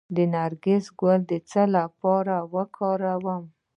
د 0.15 0.17
نرګس 0.33 0.85
ګل 0.99 1.19
د 1.29 1.31
څه 1.49 1.63
لپاره 1.77 2.35
وکاروم؟ 2.53 3.43